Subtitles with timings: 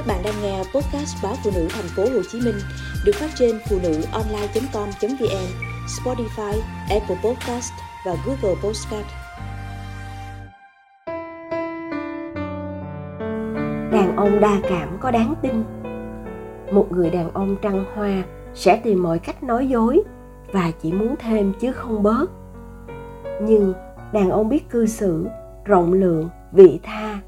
[0.00, 2.54] Các bạn đang nghe podcast báo phụ nữ thành phố Hồ Chí Minh
[3.04, 5.46] được phát trên phụ nữ online.com.vn,
[5.86, 7.72] Spotify, Apple Podcast
[8.06, 9.06] và Google Podcast.
[13.92, 15.64] Đàn ông đa cảm có đáng tin.
[16.72, 18.22] Một người đàn ông trăng hoa
[18.54, 20.02] sẽ tìm mọi cách nói dối
[20.52, 22.26] và chỉ muốn thêm chứ không bớt.
[23.42, 23.72] Nhưng
[24.12, 25.26] đàn ông biết cư xử,
[25.64, 27.18] rộng lượng, vị tha,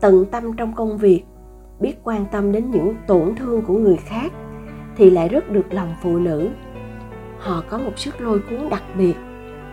[0.00, 1.24] tận tâm trong công việc
[1.80, 4.32] biết quan tâm đến những tổn thương của người khác
[4.96, 6.48] thì lại rất được lòng phụ nữ.
[7.38, 9.14] Họ có một sức lôi cuốn đặc biệt,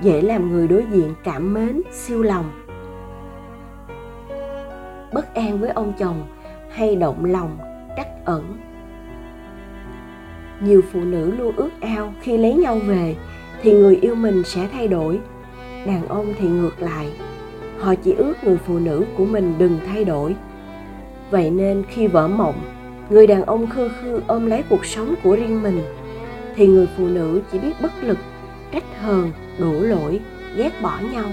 [0.01, 2.51] dễ làm người đối diện cảm mến, siêu lòng.
[5.13, 6.27] Bất an với ông chồng
[6.71, 7.57] hay động lòng,
[7.97, 8.57] trắc ẩn.
[10.61, 13.15] Nhiều phụ nữ luôn ước ao khi lấy nhau về
[13.61, 15.19] thì người yêu mình sẽ thay đổi.
[15.85, 17.13] Đàn ông thì ngược lại,
[17.79, 20.35] họ chỉ ước người phụ nữ của mình đừng thay đổi
[21.31, 22.55] vậy nên khi vỡ mộng,
[23.09, 25.81] người đàn ông khư khư ôm lấy cuộc sống của riêng mình,
[26.55, 28.17] thì người phụ nữ chỉ biết bất lực,
[28.73, 30.19] trách hờn, đổ lỗi,
[30.55, 31.25] ghét bỏ nhau.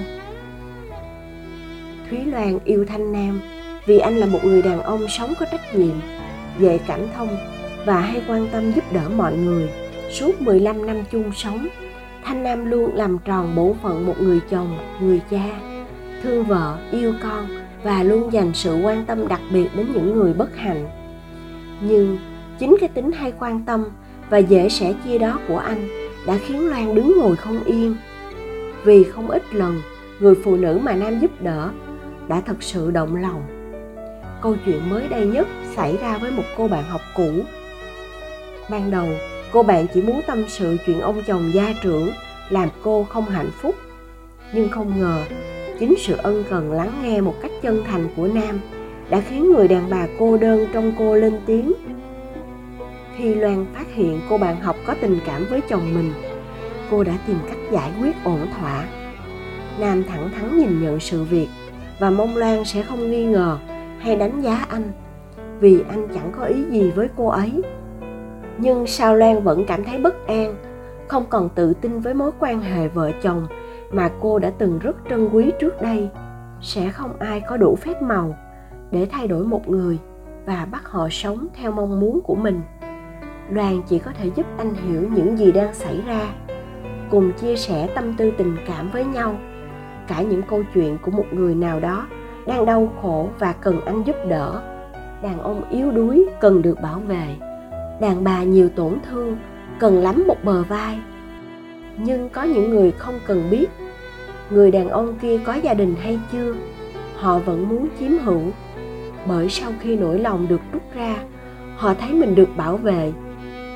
[2.10, 3.40] Thúy loan yêu thanh nam
[3.86, 5.94] vì anh là một người đàn ông sống có trách nhiệm,
[6.58, 7.36] dễ cảm thông
[7.86, 9.70] và hay quan tâm giúp đỡ mọi người.
[10.10, 11.68] Suốt 15 năm chung sống,
[12.24, 15.60] thanh nam luôn làm tròn bổn phận một người chồng, người cha,
[16.22, 20.32] thương vợ, yêu con và luôn dành sự quan tâm đặc biệt đến những người
[20.32, 20.88] bất hạnh.
[21.80, 22.18] Nhưng
[22.58, 23.84] chính cái tính hay quan tâm
[24.30, 25.88] và dễ sẻ chia đó của anh
[26.26, 27.96] đã khiến loan đứng ngồi không yên.
[28.84, 29.80] Vì không ít lần,
[30.20, 31.70] người phụ nữ mà nam giúp đỡ
[32.28, 33.42] đã thật sự động lòng.
[34.42, 37.30] Câu chuyện mới đây nhất xảy ra với một cô bạn học cũ.
[38.70, 39.08] Ban đầu,
[39.52, 42.10] cô bạn chỉ muốn tâm sự chuyện ông chồng gia trưởng
[42.50, 43.74] làm cô không hạnh phúc.
[44.54, 45.22] Nhưng không ngờ,
[45.78, 48.60] chính sự ân cần lắng nghe một cách chân thành của nam
[49.10, 51.72] đã khiến người đàn bà cô đơn trong cô lên tiếng.
[53.16, 56.12] Khi loan phát hiện cô bạn học có tình cảm với chồng mình,
[56.90, 58.84] cô đã tìm cách giải quyết ổn thỏa.
[59.80, 61.48] Nam thẳng thắn nhìn nhận sự việc
[61.98, 63.58] và mong loan sẽ không nghi ngờ
[63.98, 64.92] hay đánh giá anh,
[65.60, 67.62] vì anh chẳng có ý gì với cô ấy.
[68.58, 70.54] Nhưng sao loan vẫn cảm thấy bất an,
[71.08, 73.46] không còn tự tin với mối quan hệ vợ chồng
[73.92, 76.08] mà cô đã từng rất trân quý trước đây?
[76.62, 78.36] Sẽ không ai có đủ phép màu
[78.90, 79.98] để thay đổi một người
[80.46, 82.60] và bắt họ sống theo mong muốn của mình.
[83.50, 86.20] Đoàn chỉ có thể giúp anh hiểu những gì đang xảy ra,
[87.10, 89.36] cùng chia sẻ tâm tư tình cảm với nhau.
[90.08, 92.06] Cả những câu chuyện của một người nào đó
[92.46, 94.62] đang đau khổ và cần anh giúp đỡ.
[95.22, 97.36] Đàn ông yếu đuối cần được bảo vệ.
[98.00, 99.36] Đàn bà nhiều tổn thương
[99.78, 100.98] cần lắm một bờ vai.
[101.98, 103.66] Nhưng có những người không cần biết
[104.52, 106.54] người đàn ông kia có gia đình hay chưa?
[107.16, 108.42] Họ vẫn muốn chiếm hữu.
[109.26, 111.16] Bởi sau khi nỗi lòng được rút ra,
[111.76, 113.12] họ thấy mình được bảo vệ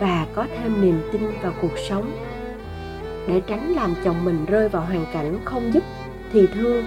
[0.00, 2.12] và có thêm niềm tin vào cuộc sống.
[3.28, 5.82] Để tránh làm chồng mình rơi vào hoàn cảnh không giúp
[6.32, 6.84] thì thương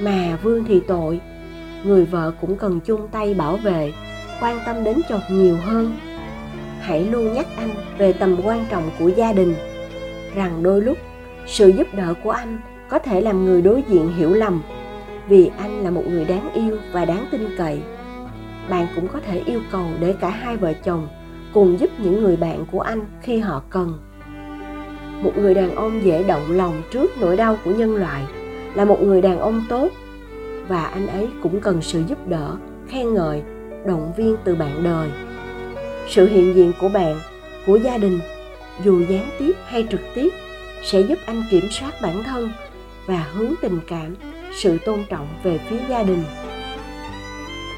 [0.00, 1.20] mà vương thì tội,
[1.84, 3.92] người vợ cũng cần chung tay bảo vệ,
[4.40, 5.96] quan tâm đến chồng nhiều hơn.
[6.80, 9.54] Hãy luôn nhắc anh về tầm quan trọng của gia đình,
[10.34, 10.98] rằng đôi lúc
[11.46, 12.58] sự giúp đỡ của anh
[12.92, 14.62] có thể làm người đối diện hiểu lầm.
[15.28, 17.80] Vì anh là một người đáng yêu và đáng tin cậy.
[18.68, 21.08] Bạn cũng có thể yêu cầu để cả hai vợ chồng
[21.52, 23.98] cùng giúp những người bạn của anh khi họ cần.
[25.22, 28.22] Một người đàn ông dễ động lòng trước nỗi đau của nhân loại
[28.74, 29.88] là một người đàn ông tốt,
[30.68, 32.56] và anh ấy cũng cần sự giúp đỡ,
[32.88, 33.42] khen ngợi,
[33.86, 35.10] động viên từ bạn đời.
[36.08, 37.16] Sự hiện diện của bạn,
[37.66, 38.20] của gia đình,
[38.84, 40.28] dù gián tiếp hay trực tiếp,
[40.82, 42.50] sẽ giúp anh kiểm soát bản thân
[43.06, 44.14] và hướng tình cảm,
[44.54, 46.24] sự tôn trọng về phía gia đình.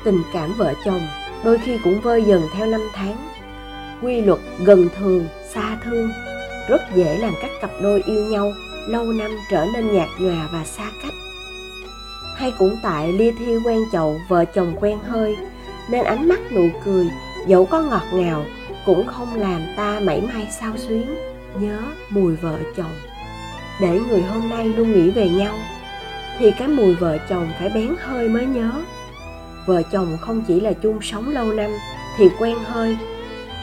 [0.04, 1.00] Tình cảm vợ chồng
[1.44, 3.16] đôi khi cũng vơi dần theo năm tháng.
[4.02, 6.10] Quy luật gần thường, xa thương,
[6.68, 8.52] rất dễ làm các cặp đôi yêu nhau
[8.88, 11.12] lâu năm trở nên nhạt nhòa và xa cách.
[12.36, 15.36] Hay cũng tại lia thi quen chậu, vợ chồng quen hơi,
[15.90, 17.08] nên ánh mắt nụ cười,
[17.46, 18.44] dẫu có ngọt ngào,
[18.86, 21.14] cũng không làm ta mảy may sao xuyến,
[21.60, 21.78] nhớ
[22.10, 22.92] mùi vợ chồng
[23.80, 25.54] để người hôm nay luôn nghĩ về nhau,
[26.38, 28.70] thì cái mùi vợ chồng phải bén hơi mới nhớ.
[29.66, 31.70] Vợ chồng không chỉ là chung sống lâu năm
[32.16, 32.96] thì quen hơi,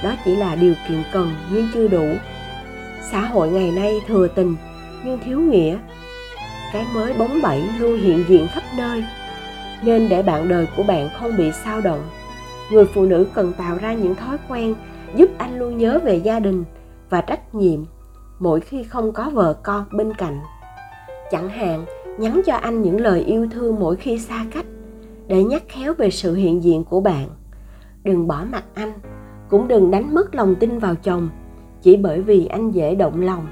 [0.03, 2.05] đó chỉ là điều kiện cần nhưng chưa đủ.
[3.11, 4.55] Xã hội ngày nay thừa tình
[5.03, 5.77] nhưng thiếu nghĩa,
[6.73, 9.03] cái mới bóng bẩy luôn hiện diện khắp nơi,
[9.83, 12.09] nên để bạn đời của bạn không bị sao động,
[12.71, 14.75] người phụ nữ cần tạo ra những thói quen
[15.15, 16.63] giúp anh luôn nhớ về gia đình
[17.09, 17.79] và trách nhiệm
[18.41, 20.39] mỗi khi không có vợ con bên cạnh.
[21.31, 21.85] Chẳng hạn,
[22.17, 24.65] nhắn cho anh những lời yêu thương mỗi khi xa cách,
[25.27, 27.27] để nhắc khéo về sự hiện diện của bạn.
[28.03, 28.93] Đừng bỏ mặt anh,
[29.49, 31.29] cũng đừng đánh mất lòng tin vào chồng,
[31.81, 33.47] chỉ bởi vì anh dễ động lòng.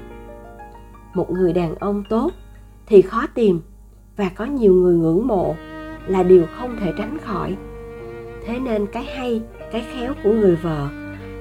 [1.14, 2.30] Một người đàn ông tốt
[2.86, 3.60] thì khó tìm,
[4.16, 5.54] và có nhiều người ngưỡng mộ
[6.06, 7.56] là điều không thể tránh khỏi.
[8.46, 9.42] Thế nên cái hay,
[9.72, 10.88] cái khéo của người vợ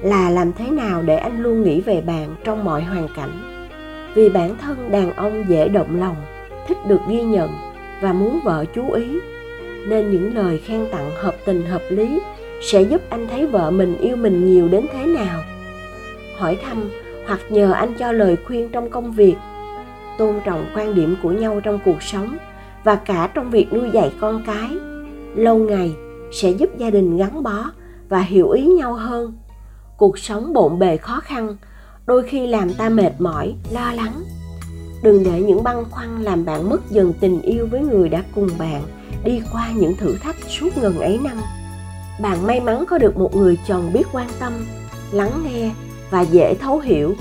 [0.02, 3.66] là làm thế nào để anh luôn nghĩ về bạn trong mọi hoàn cảnh.
[4.16, 6.16] Vì bản thân đàn ông dễ động lòng,
[6.68, 7.50] thích được ghi nhận
[8.02, 9.20] và muốn vợ chú ý,
[9.88, 12.20] nên những lời khen tặng hợp tình hợp lý
[12.62, 15.40] sẽ giúp anh thấy vợ mình yêu mình nhiều đến thế nào.
[16.38, 16.90] Hỏi thăm
[17.28, 19.36] hoặc nhờ anh cho lời khuyên trong công việc,
[20.18, 22.38] tôn trọng quan điểm của nhau trong cuộc sống
[22.84, 24.70] và cả trong việc nuôi dạy con cái,
[25.36, 25.96] lâu ngày
[26.32, 27.66] sẽ giúp gia đình gắn bó
[28.10, 29.34] và hiểu ý nhau hơn
[30.00, 31.58] cuộc sống bộn bề khó khăn,
[32.06, 34.24] đôi khi làm ta mệt mỏi, lo lắng.
[35.04, 38.50] Đừng để những băn khoăn làm bạn mất dần tình yêu với người đã cùng
[38.58, 38.84] bạn,
[39.24, 41.42] đi qua những thử thách suốt ngần ấy năm.
[42.22, 44.54] Bạn may mắn có được một người chồng biết quan tâm,
[45.12, 45.72] lắng nghe
[46.10, 47.16] và dễ thấu hiểu.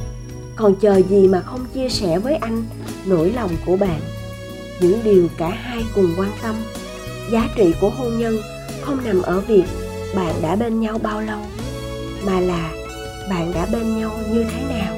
[0.57, 2.65] Còn chờ gì mà không chia sẻ với anh,
[3.07, 4.01] nỗi lòng của bạn.
[4.81, 6.55] Những điều cả hai cùng quan tâm.
[7.31, 8.37] Giá trị của hôn nhân
[8.83, 9.65] không nằm ở việc
[10.17, 11.39] bạn đã bên nhau bao lâu
[12.29, 12.73] mà là
[13.31, 14.98] bạn đã bên nhau như thế nào?